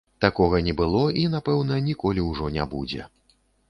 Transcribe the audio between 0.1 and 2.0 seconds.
Такога не было і, напэўна,